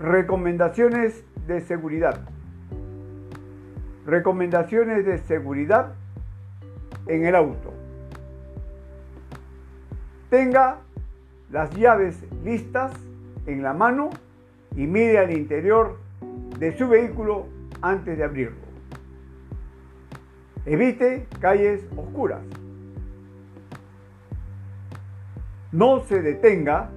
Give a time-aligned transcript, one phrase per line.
[0.00, 2.20] Recomendaciones de seguridad.
[4.06, 5.94] Recomendaciones de seguridad
[7.08, 7.74] en el auto.
[10.30, 10.78] Tenga
[11.50, 12.92] las llaves listas
[13.46, 14.10] en la mano
[14.76, 15.98] y mire al interior
[16.60, 17.48] de su vehículo
[17.82, 18.68] antes de abrirlo.
[20.64, 22.42] Evite calles oscuras.
[25.72, 26.88] No se detenga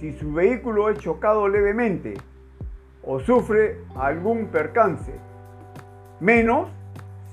[0.00, 2.14] si su vehículo es chocado levemente
[3.04, 5.12] o sufre algún percance,
[6.20, 6.68] menos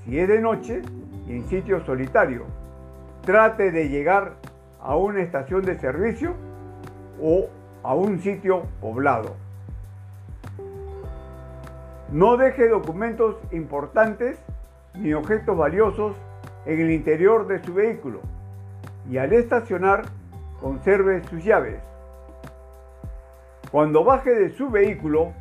[0.04, 0.82] si es de noche
[1.26, 2.44] y en sitio solitario.
[3.24, 4.34] Trate de llegar
[4.80, 6.34] a una estación de servicio
[7.22, 7.48] o
[7.82, 9.36] a un sitio poblado.
[12.10, 14.38] No deje documentos importantes
[14.94, 16.16] ni objetos valiosos
[16.66, 18.20] en el interior de su vehículo
[19.08, 20.02] y al estacionar
[20.60, 21.80] conserve sus llaves.
[23.70, 25.32] Cuando baje de su vehículo,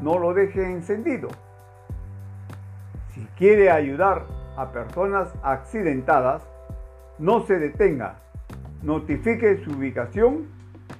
[0.00, 1.28] no lo deje encendido.
[3.14, 6.42] Si quiere ayudar a personas accidentadas,
[7.18, 8.16] no se detenga.
[8.82, 10.46] Notifique su ubicación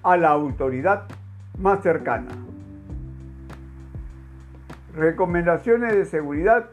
[0.03, 1.05] a la autoridad
[1.59, 2.31] más cercana.
[4.95, 6.71] Recomendaciones de seguridad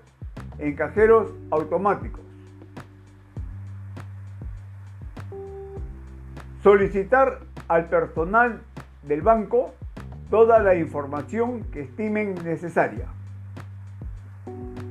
[0.60, 2.22] en cajeros automáticos.
[6.62, 8.62] Solicitar al personal
[9.04, 9.74] del banco
[10.30, 13.08] toda la información que estimen necesaria.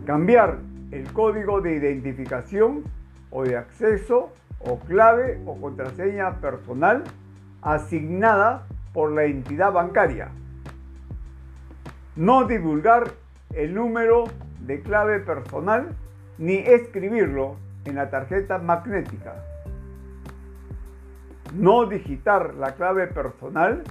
[0.06, 0.58] Cambiar
[0.90, 2.84] el código de identificación
[3.30, 7.04] o de acceso o clave o contraseña personal
[7.62, 10.28] asignada por la entidad bancaria.
[12.14, 13.12] No divulgar
[13.54, 14.24] el número
[14.60, 15.96] de clave personal
[16.38, 19.34] ni escribirlo en la tarjeta magnética.
[21.54, 23.82] No digitar la clave personal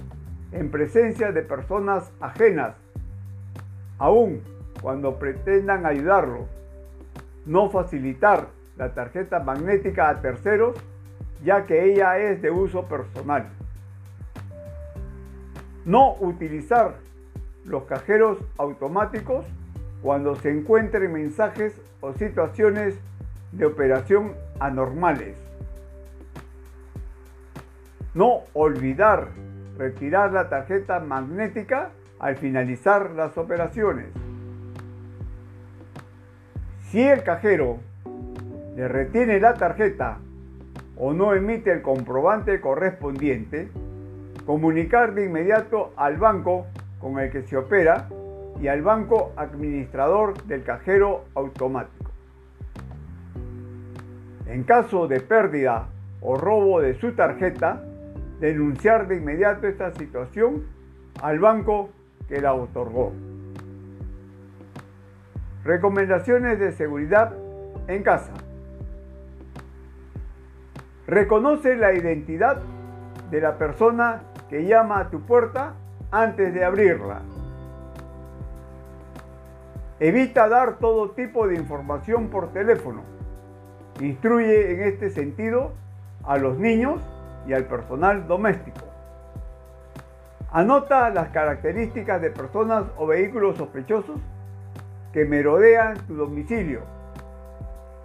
[0.52, 2.76] en presencia de personas ajenas,
[3.98, 4.42] aun
[4.80, 6.46] cuando pretendan ayudarlo.
[7.46, 10.76] No facilitar la tarjeta magnética a terceros,
[11.42, 13.48] ya que ella es de uso personal.
[15.84, 16.94] No utilizar
[17.64, 19.44] los cajeros automáticos
[20.02, 22.98] cuando se encuentren mensajes o situaciones
[23.52, 25.36] de operación anormales.
[28.14, 29.28] No olvidar
[29.82, 34.06] retirar la tarjeta magnética al finalizar las operaciones.
[36.84, 37.78] Si el cajero
[38.76, 40.18] le retiene la tarjeta
[40.96, 43.70] o no emite el comprobante correspondiente,
[44.46, 46.66] comunicar de inmediato al banco
[47.00, 48.08] con el que se opera
[48.60, 52.12] y al banco administrador del cajero automático.
[54.46, 55.88] En caso de pérdida
[56.20, 57.82] o robo de su tarjeta,
[58.42, 60.66] denunciar de inmediato esta situación
[61.22, 61.90] al banco
[62.28, 63.12] que la otorgó.
[65.64, 67.34] Recomendaciones de seguridad
[67.86, 68.32] en casa.
[71.06, 72.60] Reconoce la identidad
[73.30, 75.74] de la persona que llama a tu puerta
[76.10, 77.22] antes de abrirla.
[80.00, 83.02] Evita dar todo tipo de información por teléfono.
[84.00, 85.70] Instruye en este sentido
[86.24, 87.00] a los niños
[87.46, 88.80] y al personal doméstico.
[90.50, 94.20] Anota las características de personas o vehículos sospechosos
[95.12, 96.80] que merodean tu domicilio.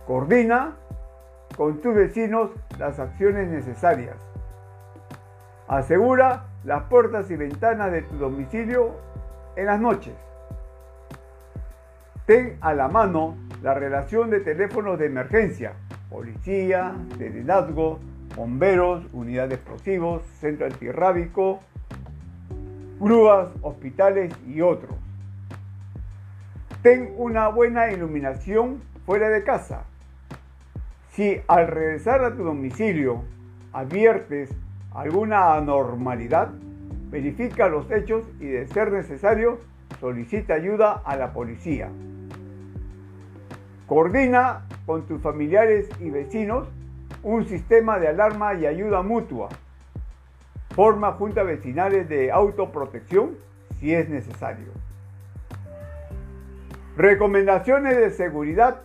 [0.05, 0.75] Coordina
[1.57, 4.15] con tus vecinos las acciones necesarias.
[5.67, 8.91] Asegura las puertas y ventanas de tu domicilio
[9.57, 10.13] en las noches.
[12.25, 15.73] Ten a la mano la relación de teléfonos de emergencia,
[16.09, 17.99] policía, serenazgo,
[18.37, 21.59] bomberos, unidad de explosivos, centro antirrábico,
[22.99, 24.95] grúas, hospitales y otros.
[26.83, 29.85] Ten una buena iluminación fuera de casa.
[31.09, 33.23] Si al regresar a tu domicilio
[33.73, 34.51] adviertes
[34.93, 36.49] alguna anormalidad,
[37.09, 39.57] verifica los hechos y de ser necesario
[39.99, 41.89] solicita ayuda a la policía.
[43.87, 46.67] Coordina con tus familiares y vecinos
[47.23, 49.49] un sistema de alarma y ayuda mutua.
[50.75, 53.37] Forma juntas vecinales de autoprotección
[53.79, 54.67] si es necesario.
[56.95, 58.81] Recomendaciones de seguridad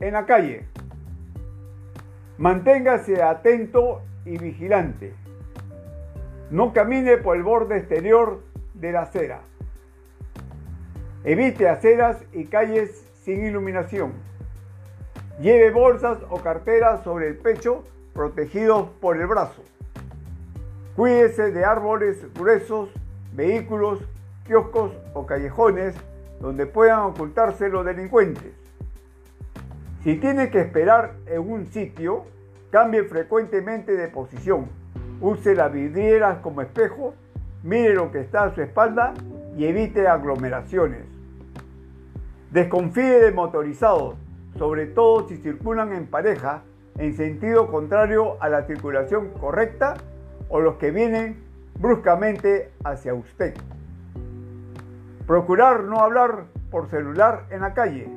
[0.00, 0.66] en la calle.
[2.38, 5.14] Manténgase atento y vigilante.
[6.50, 8.42] No camine por el borde exterior
[8.74, 9.40] de la acera.
[11.24, 14.12] Evite aceras y calles sin iluminación.
[15.40, 19.62] Lleve bolsas o carteras sobre el pecho protegidos por el brazo.
[20.94, 22.90] Cuídese de árboles gruesos,
[23.32, 24.00] vehículos
[24.44, 25.94] kioscos o callejones
[26.40, 28.52] donde puedan ocultarse los delincuentes.
[30.02, 32.24] Si tiene que esperar en un sitio,
[32.70, 34.68] cambie frecuentemente de posición.
[35.20, 37.14] Use las vidrieras como espejo,
[37.62, 39.14] mire lo que está a su espalda
[39.56, 41.04] y evite aglomeraciones.
[42.50, 44.16] Desconfíe de motorizados,
[44.58, 46.62] sobre todo si circulan en pareja
[46.98, 49.94] en sentido contrario a la circulación correcta
[50.48, 51.42] o los que vienen
[51.78, 53.54] bruscamente hacia usted.
[55.26, 58.08] Procurar no hablar por celular en la calle.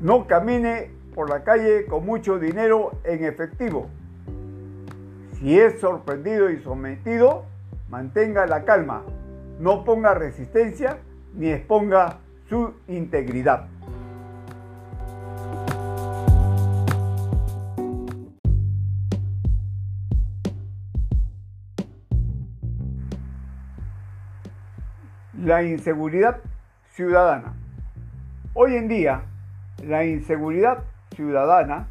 [0.00, 3.88] No camine por la calle con mucho dinero en efectivo.
[5.38, 7.44] Si es sorprendido y sometido,
[7.90, 9.02] mantenga la calma.
[9.60, 10.98] No ponga resistencia
[11.34, 12.18] ni exponga
[12.48, 13.68] su integridad.
[25.44, 26.38] La inseguridad
[26.94, 27.52] ciudadana.
[28.54, 29.24] Hoy en día,
[29.86, 31.88] la inseguridad ciudadana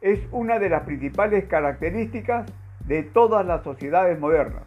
[0.00, 2.50] es una de las principales características
[2.86, 4.62] de todas las sociedades modernas,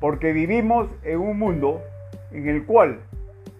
[0.00, 1.82] porque vivimos en un mundo
[2.30, 3.00] en el cual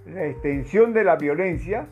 [0.06, 1.84] la extensión de la violencia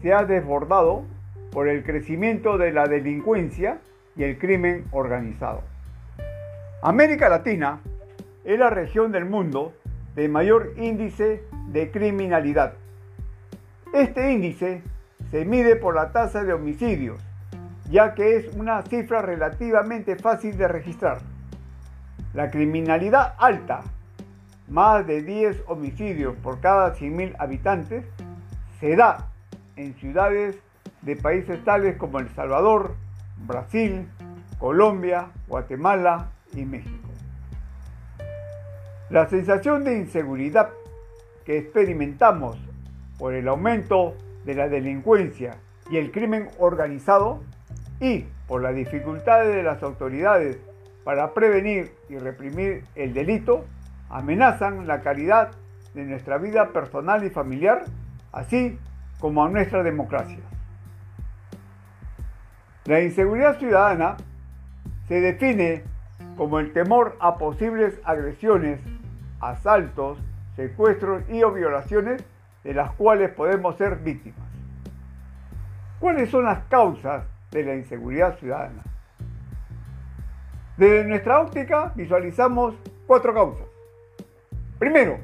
[0.00, 1.02] se ha desbordado
[1.50, 3.78] por el crecimiento de la delincuencia
[4.14, 5.62] y el crimen organizado.
[6.80, 7.80] América Latina
[8.44, 9.72] es la región del mundo
[10.14, 12.74] de mayor índice de criminalidad.
[13.92, 14.82] Este índice
[15.30, 17.20] se mide por la tasa de homicidios,
[17.90, 21.18] ya que es una cifra relativamente fácil de registrar.
[22.34, 23.82] La criminalidad alta,
[24.68, 28.04] más de 10 homicidios por cada 100.000 habitantes,
[28.80, 29.30] se da
[29.76, 30.58] en ciudades
[31.02, 32.94] de países tales como El Salvador,
[33.46, 34.06] Brasil,
[34.58, 37.07] Colombia, Guatemala y México.
[39.10, 40.68] La sensación de inseguridad
[41.46, 42.58] que experimentamos
[43.18, 44.14] por el aumento
[44.44, 45.56] de la delincuencia
[45.90, 47.42] y el crimen organizado
[48.00, 50.58] y por las dificultades de las autoridades
[51.04, 53.64] para prevenir y reprimir el delito
[54.10, 55.52] amenazan la calidad
[55.94, 57.84] de nuestra vida personal y familiar,
[58.30, 58.78] así
[59.20, 60.38] como a nuestra democracia.
[62.84, 64.18] La inseguridad ciudadana
[65.08, 65.82] se define
[66.36, 68.80] como el temor a posibles agresiones
[69.40, 70.18] asaltos,
[70.56, 72.24] secuestros y violaciones
[72.64, 74.48] de las cuales podemos ser víctimas.
[76.00, 78.82] ¿Cuáles son las causas de la inseguridad ciudadana?
[80.76, 82.74] Desde nuestra óptica visualizamos
[83.06, 83.66] cuatro causas.
[84.78, 85.18] Primero,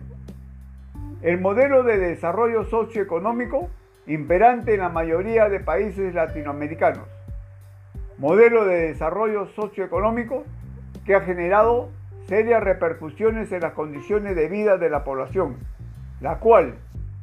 [1.22, 3.70] el modelo de desarrollo socioeconómico
[4.06, 7.06] imperante en la mayoría de países latinoamericanos.
[8.18, 10.44] Modelo de desarrollo socioeconómico
[11.04, 11.88] que ha generado
[12.26, 15.56] serias repercusiones en las condiciones de vida de la población,
[16.20, 16.74] la cual,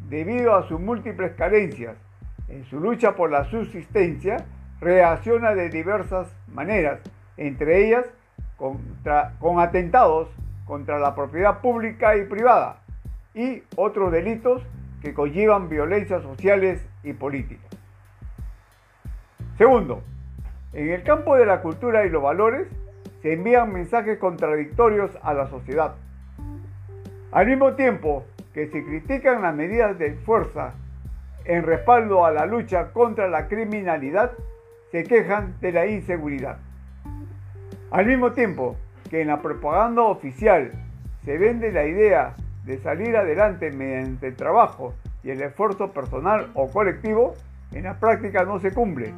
[0.10, 1.96] debido a sus múltiples carencias
[2.50, 4.46] en su lucha por la subsistencia,
[4.80, 7.00] reacciona de diversas maneras,
[7.38, 8.06] entre ellas
[8.58, 10.30] con atentados
[10.66, 12.82] contra la propiedad pública y privada
[13.34, 14.62] y otros delitos
[15.02, 17.66] que conllevan violencias sociales y políticas.
[19.58, 20.04] Segundo,
[20.74, 22.68] en el campo de la cultura y los valores,
[23.22, 25.96] se envían mensajes contradictorios a la sociedad.
[27.32, 30.74] Al mismo tiempo que se critican las medidas de fuerza
[31.46, 34.32] en respaldo a la lucha contra la criminalidad,
[34.92, 36.58] se quejan de la inseguridad.
[37.92, 38.76] Al mismo tiempo
[39.10, 40.72] que en la propaganda oficial
[41.26, 44.94] se vende la idea de salir adelante mediante el trabajo
[45.24, 47.34] y el esfuerzo personal o colectivo,
[47.72, 49.14] en la práctica no se cumple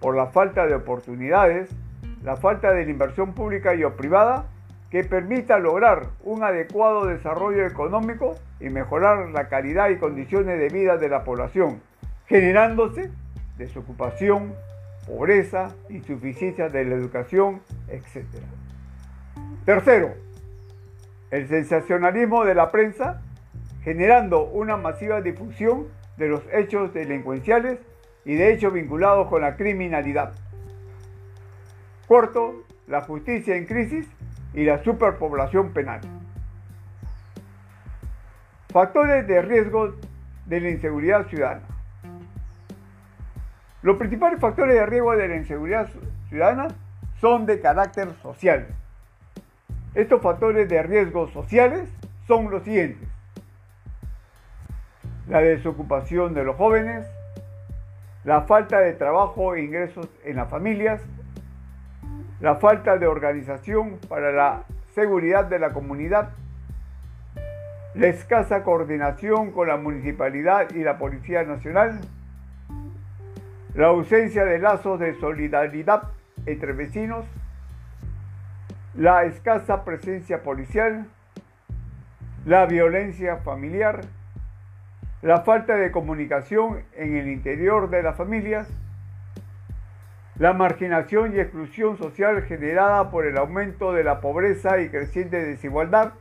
[0.00, 1.70] por la falta de oportunidades,
[2.24, 4.46] la falta de la inversión pública y o privada
[4.90, 10.98] que permita lograr un adecuado desarrollo económico y mejorar la calidad y condiciones de vida
[10.98, 11.80] de la población,
[12.26, 13.10] generándose
[13.56, 14.54] desocupación,
[15.06, 18.24] pobreza, insuficiencia de la educación, etc.
[19.64, 20.10] Tercero,
[21.30, 23.22] el sensacionalismo de la prensa
[23.82, 27.78] generando una masiva difusión de los hechos delincuenciales
[28.24, 30.34] y de hechos vinculados con la criminalidad.
[32.12, 34.06] Cuarto, la justicia en crisis
[34.52, 36.02] y la superpoblación penal.
[38.68, 39.94] Factores de riesgo
[40.44, 41.62] de la inseguridad ciudadana.
[43.80, 45.88] Los principales factores de riesgo de la inseguridad
[46.28, 46.68] ciudadana
[47.18, 48.66] son de carácter social.
[49.94, 51.88] Estos factores de riesgo sociales
[52.26, 53.08] son los siguientes.
[55.28, 57.06] La desocupación de los jóvenes,
[58.24, 61.00] la falta de trabajo e ingresos en las familias,
[62.42, 64.64] la falta de organización para la
[64.96, 66.30] seguridad de la comunidad,
[67.94, 72.00] la escasa coordinación con la municipalidad y la Policía Nacional,
[73.74, 76.02] la ausencia de lazos de solidaridad
[76.44, 77.24] entre vecinos,
[78.96, 81.06] la escasa presencia policial,
[82.44, 84.00] la violencia familiar,
[85.22, 88.68] la falta de comunicación en el interior de las familias,
[90.42, 96.14] la marginación y exclusión social generada por el aumento de la pobreza y creciente desigualdad,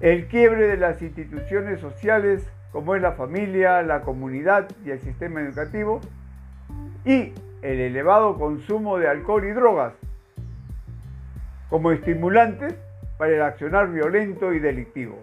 [0.00, 5.40] el quiebre de las instituciones sociales como es la familia, la comunidad y el sistema
[5.40, 6.00] educativo,
[7.04, 7.32] y
[7.62, 9.94] el elevado consumo de alcohol y drogas
[11.70, 12.74] como estimulantes
[13.18, 15.16] para el accionar violento y delictivo.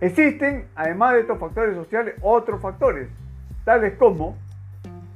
[0.00, 3.08] Existen, además de estos factores sociales, otros factores,
[3.70, 4.36] tales como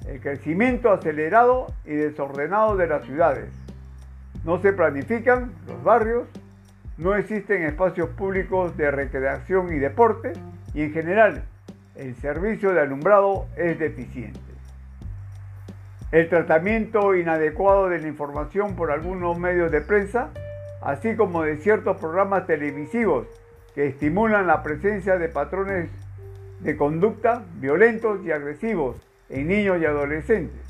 [0.06, 3.50] el crecimiento acelerado y desordenado de las ciudades.
[4.44, 6.28] No se planifican los barrios,
[6.96, 10.34] no existen espacios públicos de recreación y deporte
[10.73, 11.42] y en general
[11.96, 14.38] el servicio de alumbrado es deficiente.
[16.12, 20.30] El tratamiento inadecuado de la información por algunos medios de prensa,
[20.80, 23.26] así como de ciertos programas televisivos
[23.75, 25.90] que estimulan la presencia de patrones
[26.61, 28.96] de conducta violentos y agresivos
[29.28, 30.61] en niños y adolescentes.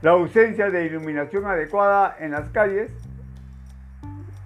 [0.00, 2.90] La ausencia de iluminación adecuada en las calles,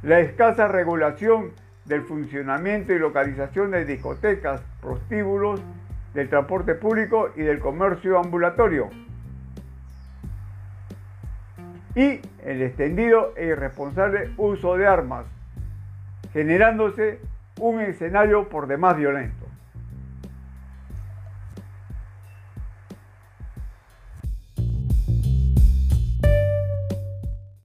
[0.03, 1.53] la escasa regulación
[1.87, 5.61] del funcionamiento y localización de discotecas, prostíbulos,
[6.15, 8.89] del transporte público y del comercio ambulatorio.
[11.95, 15.27] Y el extendido e irresponsable uso de armas,
[16.33, 17.21] generándose
[17.61, 19.46] un escenario por demás violento.